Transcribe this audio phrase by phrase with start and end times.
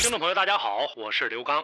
[0.00, 1.60] 听众朋友，大家好，我是刘刚。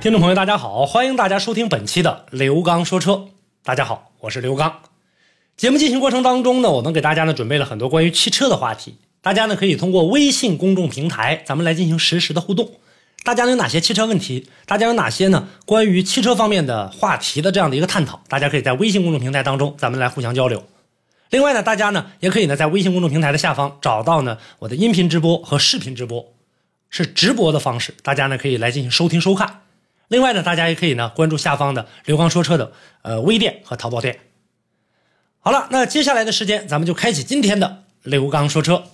[0.00, 3.26] 听众朋友，大家好，欢迎大家收听本期的刘刚说车。
[3.62, 4.80] 大家好，我是刘刚。
[5.58, 12.70] 节目进行过程当中呢，我们给大家呢准备了很多关于汽车的话题，大家呢可以通过微信公众平台，咱们来进行实时的互动。
[13.24, 14.48] 大家有哪些汽车问题？
[14.64, 18.22] 大家有哪些呢关于汽车方面的话题的这样的一个探讨？
[18.28, 20.64] 大家可以在微信公众平台当中，咱们来互相交流。
[21.30, 26.32] 另外呢，大家呢也可以呢在微信公众平台的下方找到呢我的音频直播和视频直播，
[26.88, 29.62] 是直播的方式，大家呢可以来进行收听收看。
[30.08, 34.20] 另外呢，大家也可以呢关注下方的刘刚说车的呃微店和淘宝店。
[35.40, 38.84] 好了，那接下来的时间咱们就开启今天的刘刚说车。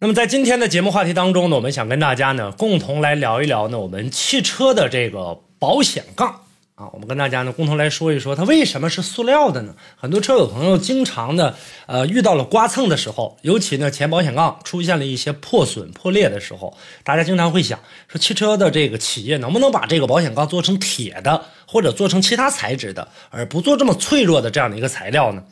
[0.00, 6.42] 那么在今天的节目话题当中呢，我们想跟大家呢共同来聊一聊呢我们汽车的这个保险杠。
[6.78, 9.74] 啊，我们跟大家呢共同来说一说，它为什么是塑料的呢？
[9.96, 25.42] 很多车友朋友经常的，呃，遇到了刮蹭的时候，尤其呢前保险杠出现了一些破损破裂的时候，大家经常会想说，汽车的这个企业能不能把这个保险杠做成铁的，或者做成其他材质的，而不做这么脆弱的这样的一个材料呢？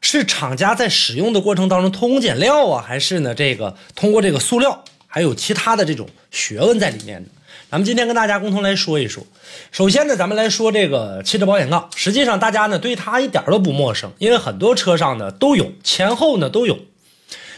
[0.00, 7.28] 是厂家在使用的过程当中偷工减料啊，还是呢这个通过这个塑料，还有其他的这种学问在里面呢？
[7.70, 9.24] 咱们今天跟大家共同来说一说。
[9.70, 11.88] 首先呢，咱们来说这个汽车保险杠。
[11.94, 16.80] 实际上，大家呢对它一点都不陌生，因为很多车上呢都有，前后呢都有。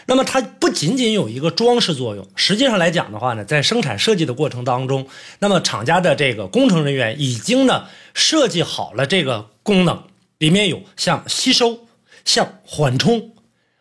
[0.04, 5.06] 那么它不仅仅有一个装饰作用，实际上来讲的话呢，在生产设计的过程当中，
[5.38, 10.02] 那么厂家的这个工程人员已经呢设计好了这个功能，
[10.36, 11.86] 里面有像吸收、
[12.26, 13.30] 像缓冲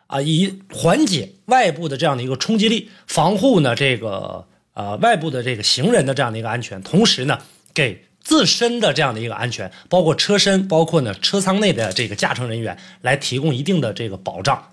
[0.08, 4.48] 啊，以缓解外部的这样的一个冲击力，防护呢这个。
[4.74, 7.40] 呃，外部的这个行人的这样的一个安全，同时呢，
[7.74, 14.72] 给自身的这样的一个安全，包括车身，包括呢车舱内的这个驾乘人员，来提供一定的这个保障。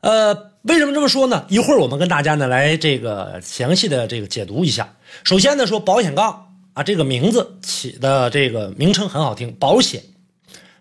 [0.00, 1.46] 呃，为什么这么说呢？
[1.48, 4.94] 一会儿我们跟大家呢来这个详细的这个解读一下。
[5.24, 10.02] 首先呢，说保险杠啊，这个名字起的这个名称很好听，保险。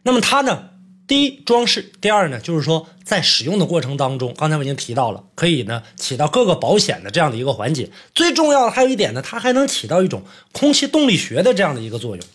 [0.03, 0.69] 那么它呢？
[1.07, 7.89] 第一，装饰；第二呢，就是说在使用的过程当中，刚才我已经提到了，可以呢起到各个保险的这样的一个环节。
[8.13, 12.25] 最重要的还有一点呢，它还能起到一种空气动力学的这样的一个作用。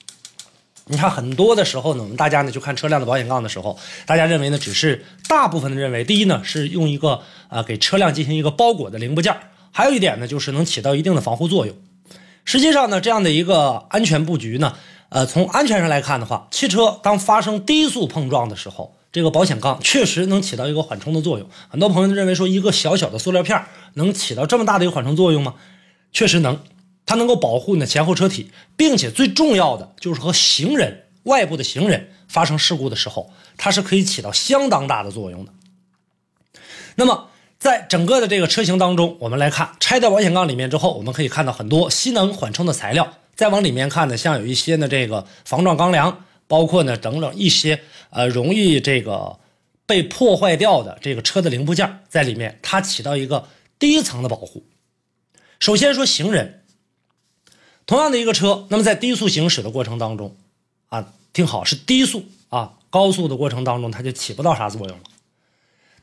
[0.86, 9.36] 你看很多的时候呢，我们大家呢去看车辆的保险杠的时候，大家认为呢只是大部分的认为，第一呢是用一个啊给车辆进行一个包裹的零部件，
[9.70, 11.76] 还有一点呢就是能起到一定的防护作用。
[12.46, 14.74] 实际上呢，这样的一个安全布局呢。
[15.12, 21.46] 呃，从安全上来看的话，汽车当发生低速碰撞的时候，这个保险杠确实能起到一个缓冲的作用。
[21.68, 23.62] 很多朋友认为说，一个小小的塑料片
[23.94, 25.54] 能起到这么大的一个缓冲作用吗？
[26.12, 26.58] 确实能，
[27.04, 35.52] 它能够保护你的前后车体，并且最重要的就是和行人外部的行人发生事故的时候，它是可以起到相当大的作用的。
[36.96, 43.12] 那么，在整个的这个车型当中，我们来看拆掉保险杠里面之后，我们可以看到很多吸能缓冲的材料。
[43.34, 49.38] 再往里面看呢，像有一些呢，这个防撞钢梁，包括呢等等一些呃容易这个
[49.86, 53.48] 被破坏掉的这个车的零部件在里面，它起到一个
[53.78, 54.66] 第一层的保护。
[55.58, 56.62] 首先说行人，
[57.86, 60.36] 同样的一个车，那么在低速行驶的过程当中，
[60.88, 65.04] 啊，听好是低速啊，高速的过程当中它就起不到啥作用了。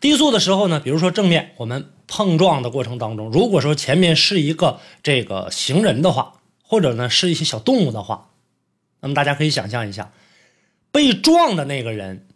[0.02, 6.34] 低速的时候呢，比如说正面我们碰撞的过程当中，如果说前面是一个这个行人的话。
[6.70, 8.30] 或者呢，是一些小动物的话，
[9.00, 10.12] 那么大家可以想象一下，
[10.92, 12.28] 被撞的那个人，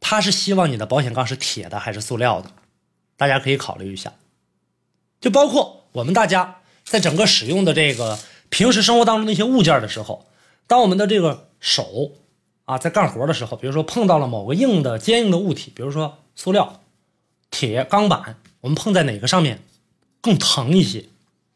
[0.00, 2.50] 他是希望你的保险杠是铁的还是塑料的？
[3.18, 4.14] 大家可以考虑一下。
[5.20, 8.18] 就包括我们大家在整个使用的这个
[8.48, 10.26] 平时生活当中的一些物件的时候，
[10.66, 12.12] 当我们的这个手
[12.64, 16.80] 啊在干活的时候，比如说碰到了某个硬的坚硬的物体，比如说塑料、
[17.50, 19.62] 铁、钢板，我们碰在哪个上面
[20.22, 21.04] 更疼一些？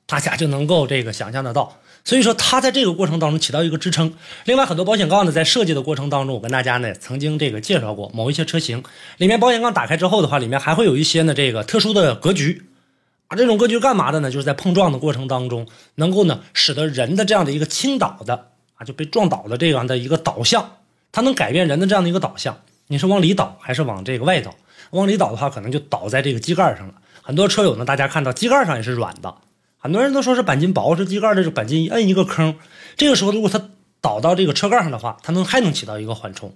[0.04, 1.78] 大家就能够这个想象得到。
[2.06, 4.14] 所以说，它在这个过程当中起到一个支撑。
[4.44, 8.84] 另外，很多保险杠呢，在设计的过程当中，我跟大家呢曾经这个介绍过，某一些车型
[9.16, 12.62] 里面保险杠打开之后的话，里面还会有一些呢这个特殊的格局。
[13.26, 14.30] 啊，这种格局干嘛的呢？
[14.30, 15.66] 就是在碰撞的过程当中，
[15.96, 20.76] 能够呢使得人的这样的一个倾倒的啊就被撞倒的这样的一个导向，
[21.10, 22.60] 它能改变人的这样的一个导向。
[22.86, 24.54] 你是往里倒还是往这个外倒？
[24.90, 26.94] 往里倒的话，可能就倒在这个机盖上了。
[27.20, 29.34] 很多车友呢，大家看到机盖上也是软的，
[29.78, 32.56] 很多人都说是钣金薄，是机盖的这个钣金一摁一个坑，
[32.96, 33.68] 这个时候如果它
[34.00, 36.54] 倒到这个车盖上的话，它能还能起到一个缓冲。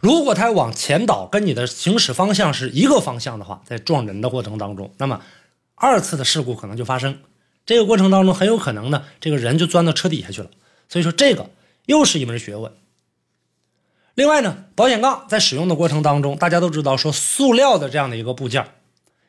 [0.00, 5.20] 如果它往前倒，跟你的行驶方向是一个方向的话，在撞人的过程当中，那么
[5.74, 7.18] 二次的事故可能就发生。
[7.64, 10.50] 这个过程当中很有可能呢，这个人就钻到车底下去了。
[10.88, 11.50] 所以说这个
[11.86, 12.72] 又是一门学问。
[14.14, 18.66] 另外呢，保险杠在使用的过程当中，大家都知道说塑料的这样的一个部件，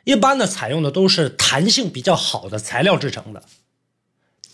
[0.03, 3.43] 一般呢采用的都是弹性比较好的材料制成的。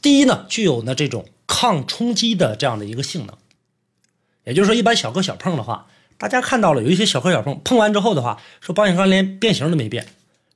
[0.01, 3.35] 第一呢，具有呢这种抗冲击的这样的一个性能。
[4.45, 5.87] 也就是说，一般小磕小碰的话，
[6.17, 10.07] 大家看到了有一些小磕小碰，碰完之后的话，说保险杠连变形都没变，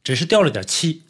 [0.04, 1.04] 只是掉了点漆。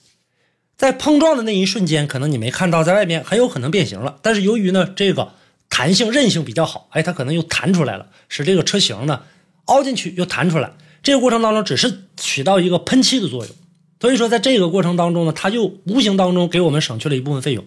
[0.76, 4.18] 在碰撞的那一瞬间，可能你没看到，在外边很有可能变形了。
[4.22, 5.34] 但是由于呢这个
[5.70, 9.24] 弹性韧性比较好，哎，它可能又弹出来了，使这个车型呢
[9.66, 10.74] 凹进去又弹出来。
[11.04, 13.56] 这个过程当中只是起到一个喷漆的作用。
[14.04, 17.64] 所以说，在这个过程当中呢，它就无形当中给我们省去了一部分费用。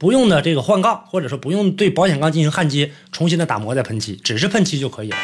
[0.00, 5.16] 不用的这个换杠，或者说不用对保险杠进行焊接，重新的打磨再喷漆，只是喷漆就可以了。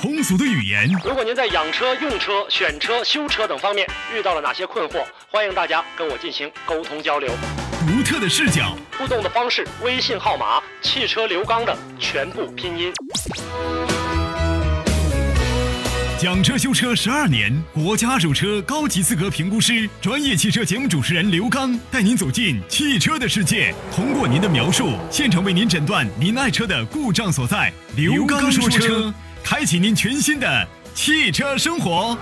[0.00, 3.86] 通俗的语言，如果您在养车、用车、选车、修车等方面
[4.16, 7.28] 遇到了哪些困惑，欢迎大家跟我进行沟通交流。
[7.86, 12.90] 独特的视角，互动的方式，微信号码：汽车刘刚的全部拼音。
[16.22, 27.72] 讲车修车十二年，国家二手车高级资格评估师，专业汽车节目主持人刘刚带您走进汽车的世界，通过您的描述，现场为您诊断您爱车的故障所在。
[27.96, 32.16] 刘刚说车，开启您全新的汽车生活。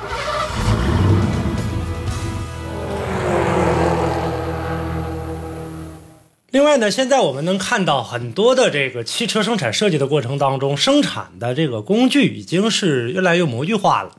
[6.52, 14.17] 另外呢，现在我们能看到很多的这个汽车生产设计的过程当中，生产的这个工具已经是越来越模具化了。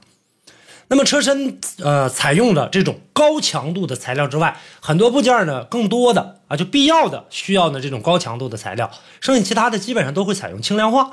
[0.88, 8.90] 那么车身呃采用的这种高强度的材料之外，很多部件呢，更多的啊就必要的需要呢这种高强度的材料，
[9.20, 11.12] 剩下其他的基本上都会采用轻量化，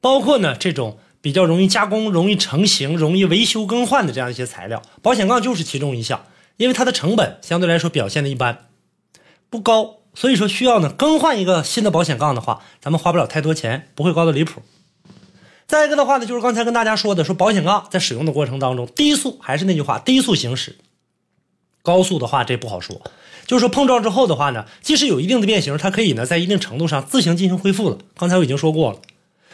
[0.00, 6.26] 包括呢这种比较容易加工、容易成型、容易维修更换的这样一些材料，保险杠就是其中一项，
[6.56, 8.66] 因为它的成本相对来说表现的一般，
[9.50, 9.97] 不高。
[10.18, 14.62] 所以说需要呢更换一个新的保险杠的话，咱们花不了太多钱，不会高的离谱。
[15.68, 20.76] 再一个的话呢，就是刚才跟大家说的，说保险杠在使用的过程当中，低速还是那句话，低速行驶。
[21.84, 23.00] 高速的话这不好说，
[23.46, 27.98] 就是说碰撞之后的话呢，即使有一定的变形，它可以呢在一定程度上自行进行恢复了。
[28.16, 28.98] 刚才我已经说过了。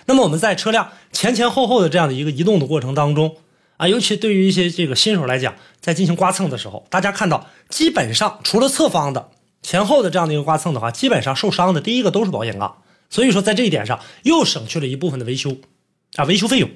[0.06, 3.36] 那么我们在车辆前前后后的这样的一个移动的过程当中
[3.76, 9.28] 啊，尤其对于一些这个新手来讲，在进行刮蹭的时候，大家看到基本上除了侧方的。
[9.64, 15.56] 前后的这样的一个刮蹭的话，基本上受伤的第一个都是保险杠，所以说在这一点上又省去了一部分的维修
[16.16, 16.70] 啊维修费用。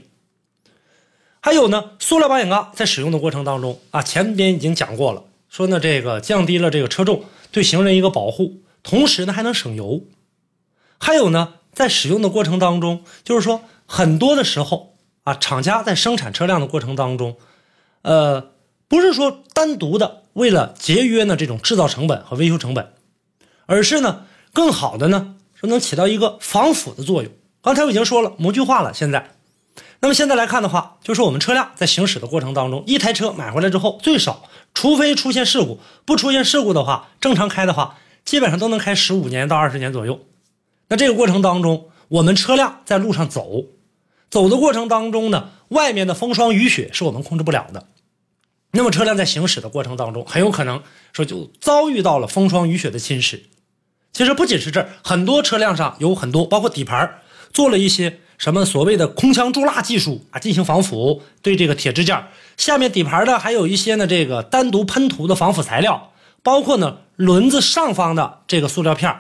[1.41, 10.05] 还有呢，塑料保险杠在使用的过程当中啊，前边已经讲过了，说呢这个降低了这个车重，对行人一个保护，同时呢还能省油。
[10.99, 17.37] 还有呢，在使用的过程当中，就是说很多的时候啊，厂家在生产车辆的过程当中，
[18.01, 18.53] 呃，
[18.89, 20.23] 不是说单独的。
[20.39, 22.93] 为了节约呢这种制造成本和维修成本，
[23.67, 27.33] 而是呢更好的呢说能起到一个防腐的作用。
[27.61, 29.33] 刚才我已经说了模具化了，现在，
[29.99, 40.21] 那么现在来看的话，就是我们车辆在行驶的过程当中，一台车买回来之后，最少除非出现事故，不出现事故的话，正常开的话，基本上都能开十五年到二十年左右。
[40.87, 43.65] 那这个过程当中，我们车辆在路上走，
[44.31, 47.89] 走的过程当中呢，外面的风霜雨雪是我们控制不了的。
[48.71, 50.83] 那么车辆在行驶的过程当中，很有可能
[51.13, 53.41] 说就遭遇到了风霜雨雪的侵蚀。
[54.13, 57.21] 其实不仅是这儿，很多车辆上有很多，包括底盘
[57.53, 61.23] 做了一些什么所谓的空腔注蜡技术啊，进行防腐。
[61.41, 69.15] 对这个铁支架下面底盘的还有一些呢，这个单独喷涂的防腐材料，包括呢轮子上方的这个塑料片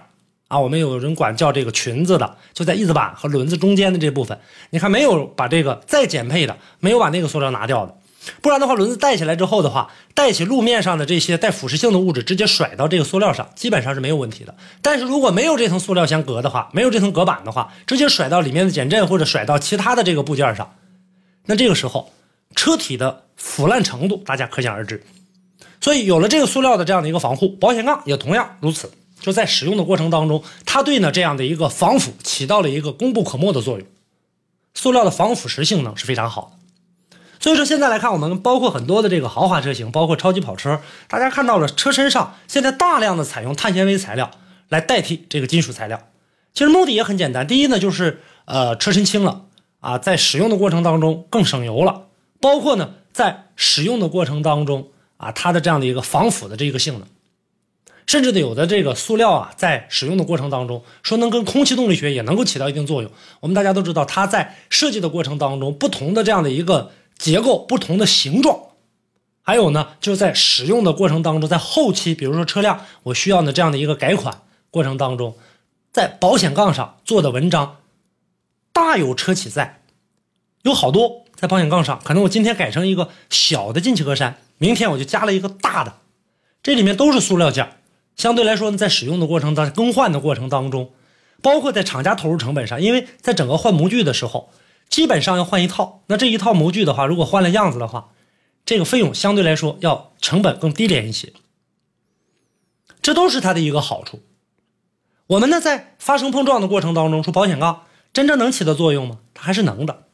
[0.48, 4.38] 啊，我们有人管叫这个裙子的，就在翼子板和轮子中间的这部分，
[4.70, 7.96] 你看没有把这个再减配的，没有把那个塑料拿掉的。
[8.40, 14.54] 不然的话，轮子带起来之后的话，带起路面上的这些带腐蚀性的物质，直接甩到这个塑料上，基本上是没有问题的。
[14.82, 20.74] 但是如果没有这层塑料相隔的话，没有这层隔板的话，直接甩到里面的减震或者甩到其他的这个部件上，
[21.46, 22.12] 那这个时候
[22.54, 25.04] 车体的腐烂程度大家可想而知。
[25.80, 28.90] 所以有了这个塑料的这样的一个防护，保险杠也同样如此。
[29.20, 33.86] 就在使用的过程当中，它对呢这样的一个防腐起到了一个功不可没的作用。
[34.74, 36.57] 塑料的防腐蚀性能是非常好的。
[37.40, 44.30] 所以说现在来看，我们包括很多的这个豪华车型，包括超级跑车，大家看到了车身上现在大量的采用碳纤维材料
[44.68, 46.00] 来代替这个金属材料。
[46.52, 49.44] 其实目的也很简单，第一呢就是呃车身轻了
[49.80, 52.06] 啊，在使用的过程当中更省油了，
[52.40, 57.06] 包括呢在使用的过程当中啊，它的这样的一个防腐的这个性能。
[58.06, 63.10] 甚至有的这个塑料啊，在使用的过程当中，说能跟空气动力学也能够起到一定作用。
[63.40, 68.58] 我们大家都知道，它在设计的过程当中，不同的这样的一个结构、不同的形状，
[69.42, 75.36] 还有呢，就是在使用的过程当中，在后期，比如说车辆我需要呢这样的一个改款过程当中，
[75.92, 77.78] 在保险杠上做的文章
[78.72, 79.82] 大有车企在，
[80.62, 85.94] 有好多在保险杠上，可能我今天改成一个小的进气格栅，明天我就加了一个大的，
[86.62, 87.78] 这里面都是塑料件。
[88.16, 90.92] 相对来说呢，在使用的过程当更换的过程当中，
[91.40, 94.50] 包括在厂家投入成本上，因为在整个换模具的时候，
[94.88, 96.02] 基本上要换一套。
[96.06, 98.10] 那这一套模具的话，如果换了样子的话，
[98.64, 101.32] 这个费用相对来说要成本更低廉一些。
[103.00, 104.20] 这都是它的一个好处。
[105.26, 109.18] 我们呢，在发生碰撞的过程当中，说保险杠真正能起到作用吗？
[109.34, 110.04] 它还是能的。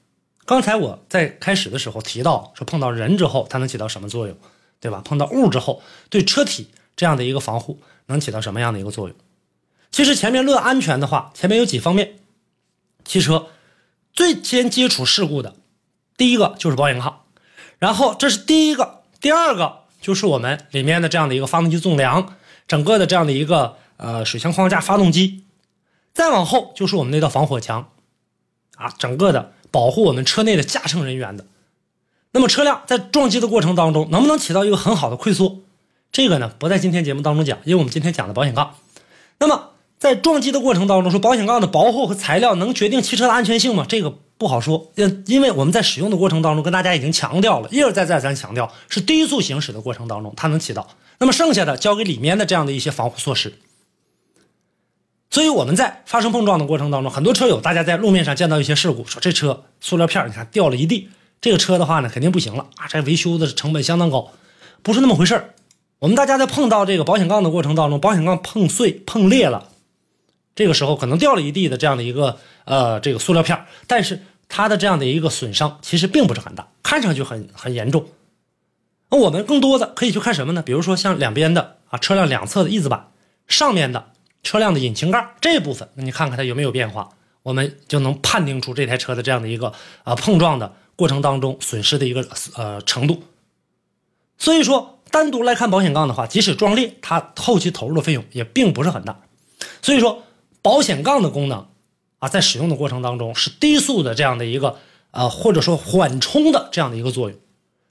[0.45, 4.37] 刚才我在开始的时候提到，说碰到人之后它能起到什么作用，
[4.81, 5.01] 对吧？
[5.05, 7.81] 碰到物之后，对车体这样的一个防护。
[8.07, 9.17] 能起到什么样的一个作用？
[9.91, 12.19] 其实前面论安全的话，前面有几方面。
[13.07, 13.47] 汽车
[14.15, 15.57] 最先接触事故的，
[16.17, 17.23] 第一个就是保险杠，
[17.79, 22.37] 然后这是第一个，第二个就是我们里面的这样的一个发动机纵梁，
[22.69, 25.45] 整个的这样的一个呃水箱框架、发动机，
[26.13, 27.91] 再往后就是我们那道防火墙，
[28.77, 31.45] 啊，整个的保护我们车内的驾乘人员的。
[32.31, 35.61] 那么车辆在撞击的过程当中，能不能起到一个很好的溃缩？
[36.13, 38.77] 这个呢不在今天节目当中讲，因为我们今天讲的保险杠。
[39.41, 43.87] 那么在撞击的过程当中，说保险杠的薄厚和材料能决定汽车的安全性吗？
[43.89, 50.87] 这个不好说，因因为我们在使用的过程当中跟大家已经强调了，一而再再三强调，是低速行驶的过程当中它能起到。
[51.19, 53.55] 那么剩下的交给里面的这样的一些防护措施。
[55.31, 61.09] 所以我们在发生碰撞的过程当中，很多车友大家在路面上见到一些事故，说这车塑料片你看掉了一地，
[61.41, 64.33] 这个车的话呢肯定不行了啊，这维修的成本相当高，
[64.83, 65.55] 不是那么回事儿。
[66.01, 69.71] 我们大家在碰到这个保险杠的过程当中，保险杠碰碎、碰裂了，
[70.55, 78.07] 这个时候可能掉了一地的这样的一个呃这个塑料片，但是它的这样的一个损伤其实并不是很大，看上去很很严重。
[79.11, 80.63] 那我们更多的可以去看什么呢？
[80.63, 83.09] 比如说像两边的啊车辆两侧的翼子板，
[83.49, 87.11] 上面的车辆的引擎盖这部分，你看看它有没有变化，
[87.43, 89.73] 我们就能判定出这台车的这样的一个
[90.05, 93.23] 啊碰撞的过程当中损失的一个呃程度。
[94.39, 94.91] 所以说。
[95.11, 99.21] 单独来看保险杠的话，即使撞裂，它后期投入的费用也并不是很大。
[99.81, 100.25] 所以说，
[100.65, 101.67] 保险杠的功能
[102.21, 104.79] 啊，在使用的过程当中是低速的这样的一个
[105.11, 107.39] 呃，或者说缓冲的这样的一个作用。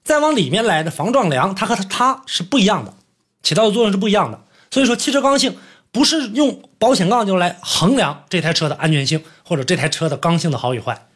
[0.04, 2.96] 再往里面来的防撞梁，它和它它是不一样的，
[3.44, 4.42] 起到的作用是不一样的。
[4.72, 5.56] 所以说，汽车刚性
[5.92, 11.08] 不是用保险杠就来衡量这台车的安全性或者这台车的刚性的好与坏。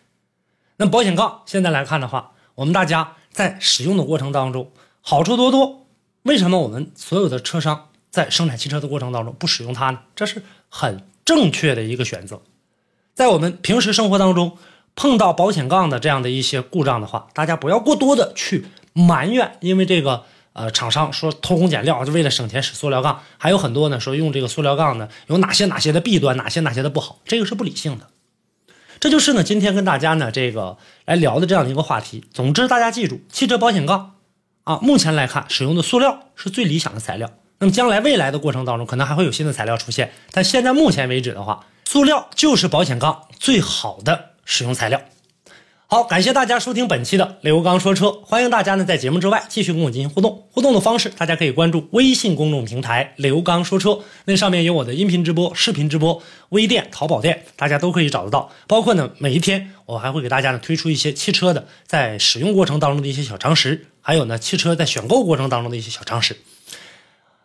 [0.75, 4.71] 那保险杠现在来看的话，我们大家在使用的过程当中
[5.01, 5.87] 好处多多。
[6.21, 10.01] 为什么我们所有的车商在生产汽车的过程当中不使用它呢？
[10.15, 12.41] 这是很正确的一个选择。
[13.13, 14.57] 在我们平时生活当中
[14.95, 28.07] 碰到保险杠的这样的一些故障的话，大家不要过多的去埋怨，因为这个呃厂商说偷工减料，就为了省钱使塑料杠，还有很多呢说用这个塑料杠呢有哪些哪些的弊端，哪些哪些的不好，这个是不理性的。
[29.01, 32.23] 这就是呢今天跟大家呢这个来聊的这样的一个话题。
[32.33, 34.13] 总之，大家记住，汽车保险杠。
[34.63, 37.31] 啊，目前来看，使用的塑料是最理想的材料。
[37.59, 40.11] 那么将来未来的过程当中，可能还会有新的材料出现。
[40.31, 45.01] 但现在目前为止的话，塑料就是保险杠最好的使用材料。
[45.89, 50.45] 好，感谢大家收听本期的刘刚说车，欢迎大家呢在节目之外继续跟我进行互动。
[50.51, 58.51] 互动的方式，大家可以关注微信公众平台刘刚说车，那上面有我的音频直播、视频直播、微店、淘宝店，大家都可以找得到。
[58.67, 66.35] 包括呢，每一天我还会给大家呢推出一些汽车的在使用过程当中的一些小常识，还有呢汽车在选购过程当中的一些小常识。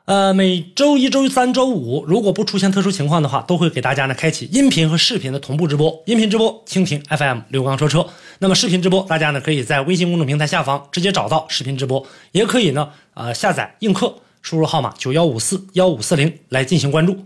[0.05, 6.03] 呃，每周一、周三、周五，如果不出现特殊情况的话，都会给大家呢开启音频和视频的同步直播。
[6.07, 8.05] 音频直播蜻蜓 FM 刘刚说车，
[8.41, 17.25] 那么视频直播大家呢可以在微信公众平台下方直接找到视频直播，也可以呢呃下载映客，输入号码九幺五四幺五四零来进行关注。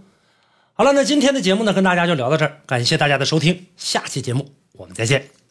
[0.75, 5.46] 好了，那今天的节目呢跟大家就聊到这儿，感谢大家的收听，下期节目我们再见。